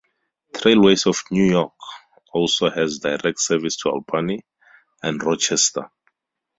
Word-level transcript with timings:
Trailways 0.55 1.05
of 1.05 1.21
New 1.29 1.43
York 1.47 1.75
also 2.33 2.71
has 2.71 2.97
direct 2.97 3.39
service 3.39 3.77
to 3.77 3.89
Albany 3.89 4.41
and 5.03 5.21
Rochester. 5.21 5.91